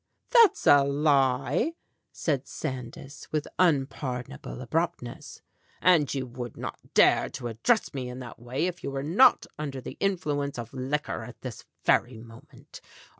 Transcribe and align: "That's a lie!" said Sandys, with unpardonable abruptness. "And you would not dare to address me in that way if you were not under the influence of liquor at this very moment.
"That's 0.31 0.65
a 0.65 0.83
lie!" 0.83 1.73
said 2.11 2.47
Sandys, 2.47 3.27
with 3.31 3.47
unpardonable 3.59 4.59
abruptness. 4.59 5.43
"And 5.79 6.11
you 6.11 6.25
would 6.25 6.57
not 6.57 6.79
dare 6.95 7.29
to 7.29 7.49
address 7.49 7.93
me 7.93 8.09
in 8.09 8.17
that 8.17 8.39
way 8.39 8.65
if 8.65 8.83
you 8.83 8.89
were 8.89 9.03
not 9.03 9.45
under 9.59 9.79
the 9.79 9.97
influence 9.99 10.57
of 10.57 10.73
liquor 10.73 11.21
at 11.21 11.41
this 11.41 11.65
very 11.83 12.17
moment. 12.17 12.81